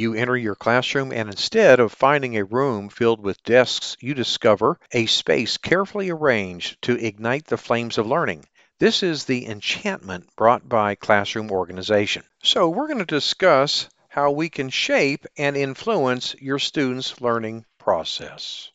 You 0.00 0.14
enter 0.14 0.34
your 0.34 0.54
classroom, 0.54 1.12
and 1.12 1.28
instead 1.28 1.78
of 1.78 1.92
finding 1.92 2.34
a 2.38 2.44
room 2.46 2.88
filled 2.88 3.20
with 3.20 3.42
desks, 3.42 3.98
you 4.00 4.14
discover 4.14 4.80
a 4.92 5.04
space 5.04 5.58
carefully 5.58 6.08
arranged 6.08 6.80
to 6.84 6.96
ignite 6.96 7.44
the 7.44 7.58
flames 7.58 7.98
of 7.98 8.06
learning. 8.06 8.46
This 8.78 9.02
is 9.02 9.26
the 9.26 9.46
enchantment 9.46 10.34
brought 10.36 10.66
by 10.66 10.94
classroom 10.94 11.50
organization. 11.50 12.22
So, 12.42 12.70
we're 12.70 12.86
going 12.86 13.00
to 13.00 13.04
discuss 13.04 13.90
how 14.08 14.30
we 14.30 14.48
can 14.48 14.70
shape 14.70 15.26
and 15.36 15.54
influence 15.54 16.34
your 16.40 16.58
students' 16.58 17.20
learning 17.20 17.66
process. 17.76 18.70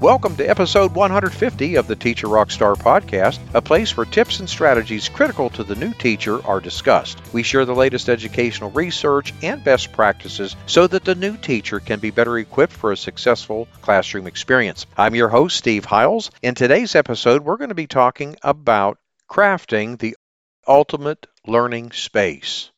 Welcome 0.00 0.36
to 0.36 0.48
episode 0.48 0.94
150 0.94 1.74
of 1.74 1.88
the 1.88 1.96
Teacher 1.96 2.28
Rockstar 2.28 2.76
podcast, 2.76 3.40
a 3.52 3.60
place 3.60 3.96
where 3.96 4.06
tips 4.06 4.38
and 4.38 4.48
strategies 4.48 5.08
critical 5.08 5.50
to 5.50 5.64
the 5.64 5.74
new 5.74 5.92
teacher 5.92 6.40
are 6.46 6.60
discussed. 6.60 7.20
We 7.32 7.42
share 7.42 7.64
the 7.64 7.74
latest 7.74 8.08
educational 8.08 8.70
research 8.70 9.34
and 9.42 9.64
best 9.64 9.90
practices 9.90 10.54
so 10.66 10.86
that 10.86 11.04
the 11.04 11.16
new 11.16 11.36
teacher 11.36 11.80
can 11.80 11.98
be 11.98 12.12
better 12.12 12.38
equipped 12.38 12.74
for 12.74 12.92
a 12.92 12.96
successful 12.96 13.66
classroom 13.82 14.28
experience. 14.28 14.86
I'm 14.96 15.16
your 15.16 15.30
host, 15.30 15.56
Steve 15.56 15.84
Hiles. 15.84 16.30
In 16.42 16.54
today's 16.54 16.94
episode, 16.94 17.42
we're 17.42 17.56
going 17.56 17.70
to 17.70 17.74
be 17.74 17.88
talking 17.88 18.36
about 18.42 18.98
crafting 19.28 19.98
the 19.98 20.16
ultimate 20.68 21.26
learning 21.44 21.90
space. 21.90 22.70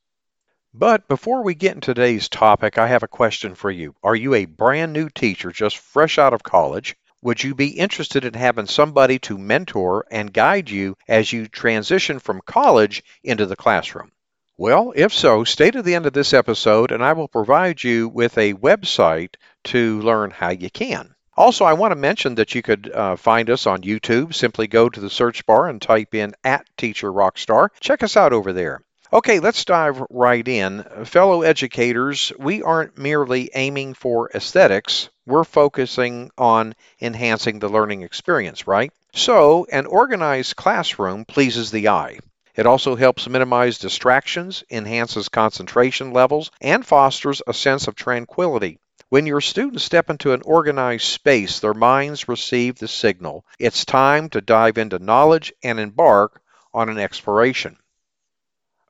But 0.73 1.09
before 1.09 1.43
we 1.43 1.55
get 1.57 1.75
into 1.75 1.93
today's 1.93 2.29
topic, 2.29 2.79
I 2.79 2.87
have 2.87 3.03
a 3.03 3.09
question 3.09 3.57
for 3.57 3.71
you. 3.71 3.95
Are 4.05 4.15
you 4.15 4.35
a 4.35 4.45
brand 4.45 4.93
new 4.93 5.11
teacher 5.11 5.51
just 5.51 5.77
fresh 5.77 6.17
out 6.17 6.33
of 6.33 6.45
college? 6.45 6.97
Would 7.23 7.45
you 7.45 7.55
be 7.55 7.69
interested 7.69 8.25
in 8.25 8.33
having 8.33 8.67
somebody 8.67 9.19
to 9.21 9.37
mentor 9.37 10.07
and 10.11 10.33
guide 10.33 10.71
you 10.71 10.97
as 11.07 11.33
you 11.33 11.49
transition 11.49 12.19
from 12.19 12.41
college 12.47 13.05
into 13.23 13.45
the 13.45 13.57
classroom? 13.57 14.11
Well, 14.57 14.93
if 14.97 15.13
so, 15.13 15.45
stay 15.45 15.71
to 15.71 15.83
the 15.83 15.95
end 15.95 16.07
of 16.07 16.13
this 16.13 16.33
episode 16.33 16.93
and 16.93 17.05
I 17.05 17.13
will 17.13 17.29
provide 17.29 17.83
you 17.83 18.09
with 18.09 18.39
a 18.39 18.55
website 18.55 19.35
to 19.65 20.01
learn 20.01 20.31
how 20.31 20.51
you 20.51 20.71
can. 20.71 21.15
Also, 21.37 21.65
I 21.65 21.73
want 21.73 21.93
to 21.93 21.97
mention 21.97 22.35
that 22.35 22.55
you 22.55 22.63
could 22.63 22.91
uh, 22.91 23.17
find 23.17 23.49
us 23.49 23.67
on 23.67 23.83
YouTube. 23.83 24.35
Simply 24.35 24.67
go 24.67 24.89
to 24.89 25.01
the 25.01 25.09
search 25.09 25.47
bar 25.47 25.69
and 25.69 25.81
type 25.81 26.15
in 26.15 26.35
at 26.45 26.67
Teacher 26.77 27.11
Rockstar. 27.11 27.69
Check 27.81 28.03
us 28.03 28.17
out 28.17 28.33
over 28.33 28.53
there. 28.53 28.83
Okay, 29.13 29.41
let's 29.41 29.65
dive 29.65 30.01
right 30.09 30.47
in. 30.47 30.85
Fellow 31.05 31.43
educators, 31.43 32.33
we 32.39 32.63
aren't 32.63 32.97
merely 32.97 33.51
aiming 33.57 33.95
for 33.95 34.31
aesthetics, 34.33 35.09
we're 35.27 35.43
focusing 35.43 36.31
on 36.39 36.77
enhancing 37.01 37.59
the 37.59 37.69
learning 37.69 38.03
experience, 38.03 38.69
right? 38.69 38.93
So, 39.13 39.67
an 39.73 39.87
organized 39.87 40.55
classroom 40.55 41.25
pleases 41.25 41.73
the 41.73 41.89
eye. 41.89 42.21
It 42.55 42.67
also 42.67 42.95
helps 42.95 43.29
minimize 43.29 43.79
distractions, 43.79 44.63
enhances 44.71 45.29
concentration 45.29 46.13
levels, 46.13 46.53
and 46.61 46.87
fosters 46.87 47.43
a 47.49 47.53
sense 47.53 47.89
of 47.89 47.97
tranquility. 47.97 48.79
When 49.09 49.27
your 49.27 49.41
students 49.41 49.83
step 49.83 50.09
into 50.09 50.35
an 50.35 50.43
organized 50.45 51.07
space, 51.07 51.59
their 51.59 51.75
minds 51.75 52.29
receive 52.29 52.77
the 52.77 52.87
signal. 52.87 53.45
It's 53.59 53.85
time 53.85 54.29
to 54.29 54.41
dive 54.41 54.79
into 54.79 55.01
knowledge 55.01 55.53
and 55.65 55.81
embark 55.81 56.41
on 56.73 56.89
an 56.89 56.99
exploration. 56.99 57.77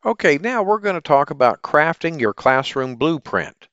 Okay, 0.03 0.39
now 0.39 0.63
we're 0.63 0.79
going 0.79 0.95
to 0.95 1.03
talk 1.03 1.29
about 1.29 1.61
crafting 1.61 2.21
your 2.21 2.33
classroom 2.33 2.97
blueprint. 2.97 3.69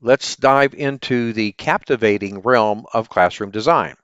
Let's 0.00 0.36
dive 0.36 0.74
into 0.74 1.32
the 1.32 1.50
captivating 1.50 2.38
realm 2.42 2.86
of 2.92 3.08
classroom 3.08 3.50
design. 3.50 3.96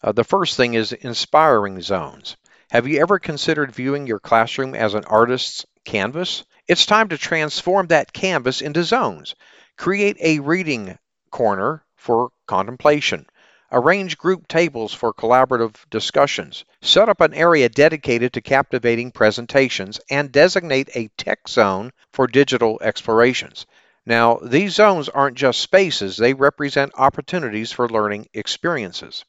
Uh, 0.00 0.12
the 0.12 0.22
first 0.22 0.56
thing 0.56 0.74
is 0.74 0.92
inspiring 0.92 1.80
zones. 1.82 2.36
Have 2.70 2.86
you 2.86 3.00
ever 3.00 3.18
considered 3.18 3.74
viewing 3.74 4.06
your 4.06 4.20
classroom 4.20 4.76
as 4.76 4.94
an 4.94 5.02
artist's 5.06 5.66
canvas? 5.84 6.44
It's 6.68 6.86
time 6.86 7.08
to 7.08 7.18
transform 7.18 7.88
that 7.88 8.12
canvas 8.12 8.60
into 8.60 8.84
zones. 8.84 9.34
Create 9.76 10.18
a 10.20 10.38
reading 10.38 10.96
corner 11.32 11.84
for 11.96 12.30
contemplation. 12.46 13.26
Arrange 13.72 14.18
group 14.18 14.48
tables 14.48 14.92
for 14.92 15.14
collaborative 15.14 15.76
discussions. 15.90 16.64
Set 16.82 17.08
up 17.08 17.20
an 17.20 17.34
area 17.34 17.68
dedicated 17.68 18.32
to 18.32 18.40
captivating 18.40 19.12
presentations 19.12 20.00
and 20.10 20.32
designate 20.32 20.88
a 20.94 21.08
tech 21.16 21.48
zone 21.48 21.92
for 22.12 22.26
digital 22.26 22.78
explorations. 22.82 23.66
Now, 24.04 24.40
these 24.42 24.74
zones 24.74 25.08
aren't 25.08 25.36
just 25.36 25.60
spaces, 25.60 26.16
they 26.16 26.34
represent 26.34 26.92
opportunities 26.96 27.70
for 27.70 27.88
learning 27.88 28.28
experiences. 28.34 29.24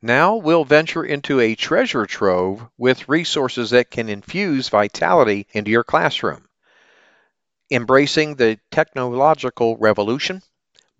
Now 0.00 0.36
we'll 0.36 0.66
venture 0.66 1.02
into 1.02 1.40
a 1.40 1.54
treasure 1.54 2.04
trove 2.04 2.66
with 2.76 3.08
resources 3.08 3.70
that 3.70 3.90
can 3.90 4.10
infuse 4.10 4.68
vitality 4.68 5.46
into 5.52 5.70
your 5.70 5.82
classroom. 5.82 6.46
Embracing 7.70 8.36
the 8.36 8.58
technological 8.70 9.78
revolution, 9.78 10.42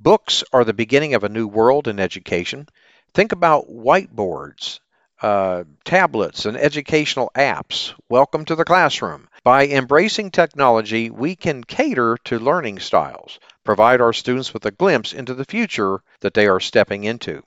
Books 0.04 0.44
are 0.52 0.64
the 0.64 0.74
beginning 0.74 1.14
of 1.14 1.24
a 1.24 1.30
new 1.30 1.48
world 1.48 1.88
in 1.88 1.98
education. 1.98 2.68
Think 3.14 3.32
about 3.32 3.70
whiteboards, 3.70 4.80
uh, 5.22 5.64
tablets, 5.82 6.44
and 6.44 6.58
educational 6.58 7.30
apps. 7.34 7.94
Welcome 8.10 8.44
to 8.44 8.54
the 8.54 8.66
classroom. 8.66 9.30
By 9.44 9.66
embracing 9.66 10.30
technology, 10.30 11.08
we 11.08 11.36
can 11.36 11.64
cater 11.64 12.18
to 12.24 12.38
learning 12.38 12.80
styles, 12.80 13.40
provide 13.64 14.02
our 14.02 14.12
students 14.12 14.52
with 14.52 14.66
a 14.66 14.72
glimpse 14.72 15.14
into 15.14 15.32
the 15.32 15.46
future 15.46 16.02
that 16.20 16.34
they 16.34 16.48
are 16.48 16.60
stepping 16.60 17.04
into. 17.04 17.42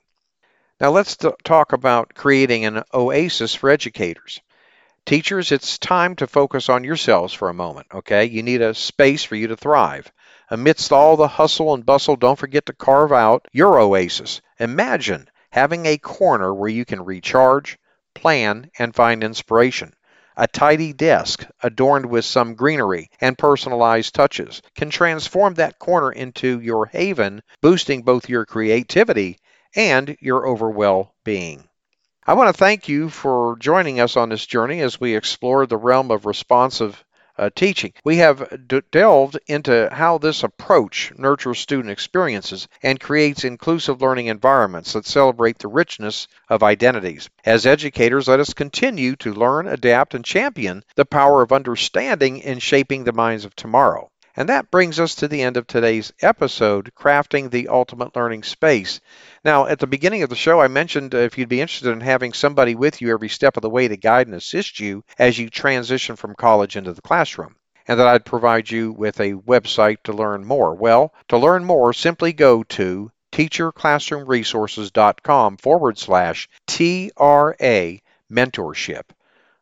Now, 0.80 0.90
let's 0.90 1.16
talk 1.44 1.72
about 1.72 2.14
creating 2.14 2.64
an 2.64 2.82
oasis 2.92 3.54
for 3.54 3.70
educators. 3.70 4.40
Teachers, 5.06 5.52
it's 5.52 5.78
time 5.78 6.16
to 6.16 6.26
focus 6.26 6.68
on 6.68 6.82
yourselves 6.82 7.32
for 7.32 7.50
a 7.50 7.54
moment, 7.54 7.86
okay? 7.94 8.24
You 8.24 8.42
need 8.42 8.62
a 8.62 8.74
space 8.74 9.22
for 9.22 9.36
you 9.36 9.46
to 9.46 9.56
thrive. 9.56 10.10
Amidst 10.50 10.92
all 10.92 11.16
the 11.16 11.28
hustle 11.28 11.74
and 11.74 11.84
bustle, 11.84 12.16
don't 12.16 12.38
forget 12.38 12.64
to 12.66 12.72
carve 12.72 13.12
out 13.12 13.46
your 13.52 13.78
oasis. 13.78 14.40
Imagine 14.58 15.28
having 15.50 15.84
a 15.84 15.98
corner 15.98 16.54
where 16.54 16.70
you 16.70 16.84
can 16.86 17.04
recharge, 17.04 17.78
plan, 18.14 18.70
and 18.78 18.94
find 18.94 19.22
inspiration. 19.22 19.92
A 20.38 20.46
tidy 20.46 20.92
desk, 20.92 21.44
adorned 21.62 22.06
with 22.06 22.24
some 22.24 22.54
greenery 22.54 23.10
and 23.20 23.36
personalized 23.36 24.14
touches, 24.14 24.62
can 24.74 24.88
transform 24.88 25.54
that 25.54 25.78
corner 25.78 26.12
into 26.12 26.60
your 26.60 26.86
haven, 26.86 27.42
boosting 27.60 28.02
both 28.02 28.28
your 28.28 28.46
creativity 28.46 29.38
and 29.74 30.16
your 30.20 30.46
overall 30.46 30.72
well-being. 30.72 31.68
I 32.26 32.34
want 32.34 32.54
to 32.54 32.58
thank 32.58 32.88
you 32.88 33.08
for 33.08 33.56
joining 33.58 34.00
us 34.00 34.16
on 34.16 34.28
this 34.28 34.46
journey 34.46 34.80
as 34.80 35.00
we 35.00 35.16
explore 35.16 35.66
the 35.66 35.76
realm 35.76 36.10
of 36.10 36.24
responsive 36.24 37.04
uh, 37.38 37.50
teaching. 37.54 37.92
We 38.04 38.16
have 38.16 38.68
d- 38.68 38.82
delved 38.90 39.38
into 39.46 39.88
how 39.92 40.18
this 40.18 40.42
approach 40.42 41.12
nurtures 41.16 41.58
student 41.58 41.90
experiences 41.90 42.68
and 42.82 43.00
creates 43.00 43.44
inclusive 43.44 44.02
learning 44.02 44.26
environments 44.26 44.92
that 44.92 45.06
celebrate 45.06 45.58
the 45.58 45.68
richness 45.68 46.28
of 46.48 46.62
identities. 46.62 47.28
As 47.44 47.66
educators, 47.66 48.28
let 48.28 48.40
us 48.40 48.54
continue 48.54 49.16
to 49.16 49.32
learn, 49.32 49.68
adapt, 49.68 50.14
and 50.14 50.24
champion 50.24 50.82
the 50.96 51.04
power 51.04 51.42
of 51.42 51.52
understanding 51.52 52.38
in 52.38 52.58
shaping 52.58 53.04
the 53.04 53.12
minds 53.12 53.44
of 53.44 53.54
tomorrow. 53.54 54.10
And 54.38 54.48
that 54.50 54.70
brings 54.70 55.00
us 55.00 55.16
to 55.16 55.26
the 55.26 55.42
end 55.42 55.56
of 55.56 55.66
today's 55.66 56.12
episode, 56.22 56.92
Crafting 56.96 57.50
the 57.50 57.66
Ultimate 57.66 58.14
Learning 58.14 58.44
Space. 58.44 59.00
Now, 59.44 59.66
at 59.66 59.80
the 59.80 59.88
beginning 59.88 60.22
of 60.22 60.30
the 60.30 60.36
show, 60.36 60.60
I 60.60 60.68
mentioned 60.68 61.12
uh, 61.12 61.18
if 61.18 61.36
you'd 61.36 61.48
be 61.48 61.60
interested 61.60 61.90
in 61.90 62.00
having 62.00 62.32
somebody 62.32 62.76
with 62.76 63.00
you 63.00 63.10
every 63.10 63.30
step 63.30 63.56
of 63.56 63.62
the 63.62 63.68
way 63.68 63.88
to 63.88 63.96
guide 63.96 64.28
and 64.28 64.36
assist 64.36 64.78
you 64.78 65.02
as 65.18 65.40
you 65.40 65.50
transition 65.50 66.14
from 66.14 66.36
college 66.36 66.76
into 66.76 66.92
the 66.92 67.02
classroom 67.02 67.56
and 67.88 67.98
that 67.98 68.06
I'd 68.06 68.24
provide 68.24 68.70
you 68.70 68.92
with 68.92 69.18
a 69.18 69.32
website 69.32 70.04
to 70.04 70.12
learn 70.12 70.44
more. 70.44 70.72
Well, 70.72 71.12
to 71.30 71.36
learn 71.36 71.64
more, 71.64 71.92
simply 71.92 72.32
go 72.32 72.62
to 72.62 73.10
teacherclassroomresources.com 73.32 75.56
forward 75.56 75.98
slash 75.98 76.48
TRA 76.68 77.98
mentorship. 78.30 79.02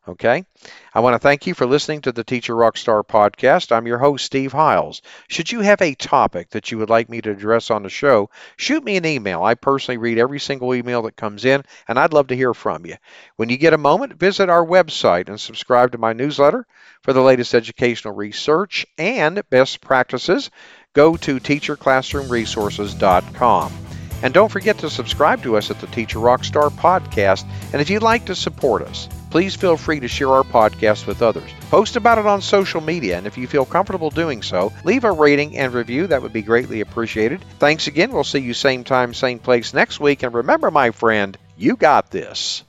Okay? 0.07 0.45
I 0.93 1.01
want 1.01 1.15
to 1.15 1.19
thank 1.19 1.47
you 1.47 1.53
for 1.53 1.65
listening 1.65 2.01
to 2.01 2.11
the 2.11 2.23
Teacher 2.23 2.53
Rockstar 2.53 3.05
podcast. 3.05 3.71
I'm 3.71 3.87
your 3.87 3.97
host, 3.97 4.25
Steve 4.25 4.53
Hiles. 4.53 5.01
Should 5.27 5.51
you 5.51 5.61
have 5.61 5.81
a 5.81 5.95
topic 5.95 6.51
that 6.51 6.71
you 6.71 6.77
would 6.77 6.89
like 6.89 7.09
me 7.09 7.21
to 7.21 7.31
address 7.31 7.69
on 7.69 7.83
the 7.83 7.89
show, 7.89 8.29
shoot 8.55 8.83
me 8.83 8.97
an 8.97 9.05
email. 9.05 9.43
I 9.43 9.55
personally 9.55 9.97
read 9.97 10.17
every 10.17 10.39
single 10.39 10.73
email 10.73 11.01
that 11.03 11.15
comes 11.15 11.45
in, 11.45 11.63
and 11.87 11.99
I'd 11.99 12.13
love 12.13 12.27
to 12.27 12.35
hear 12.35 12.53
from 12.53 12.85
you. 12.85 12.95
When 13.35 13.49
you 13.49 13.57
get 13.57 13.73
a 13.73 13.77
moment, 13.77 14.19
visit 14.19 14.49
our 14.49 14.65
website 14.65 15.29
and 15.29 15.39
subscribe 15.39 15.91
to 15.91 15.97
my 15.97 16.13
newsletter 16.13 16.65
for 17.01 17.13
the 17.13 17.21
latest 17.21 17.53
educational 17.53 18.15
research 18.15 18.85
and 18.97 19.41
best 19.49 19.81
practices. 19.81 20.49
Go 20.93 21.17
to 21.17 21.39
teacherclassroomresources.com. 21.39 23.96
And 24.23 24.33
don't 24.33 24.51
forget 24.51 24.79
to 24.79 24.89
subscribe 24.89 25.43
to 25.43 25.57
us 25.57 25.69
at 25.69 25.79
the 25.79 25.87
Teacher 25.87 26.19
Rockstar 26.19 26.71
podcast. 26.71 27.45
And 27.71 27.81
if 27.81 27.89
you'd 27.89 28.03
like 28.03 28.25
to 28.25 28.35
support 28.35 28.81
us, 28.81 29.07
please 29.29 29.55
feel 29.55 29.77
free 29.77 29.99
to 29.99 30.07
share 30.07 30.31
our 30.31 30.43
podcast 30.43 31.05
with 31.05 31.21
others. 31.21 31.49
Post 31.69 31.95
about 31.95 32.17
it 32.17 32.25
on 32.25 32.41
social 32.41 32.81
media, 32.81 33.17
and 33.17 33.27
if 33.27 33.37
you 33.37 33.47
feel 33.47 33.65
comfortable 33.65 34.09
doing 34.09 34.41
so, 34.41 34.73
leave 34.83 35.03
a 35.03 35.11
rating 35.11 35.57
and 35.57 35.73
review. 35.73 36.07
That 36.07 36.21
would 36.21 36.33
be 36.33 36.41
greatly 36.41 36.81
appreciated. 36.81 37.43
Thanks 37.59 37.87
again. 37.87 38.11
We'll 38.11 38.23
see 38.23 38.39
you 38.39 38.53
same 38.53 38.83
time, 38.83 39.13
same 39.13 39.39
place 39.39 39.73
next 39.73 39.99
week. 39.99 40.23
And 40.23 40.33
remember, 40.33 40.71
my 40.71 40.91
friend, 40.91 41.37
you 41.57 41.75
got 41.75 42.09
this. 42.09 42.63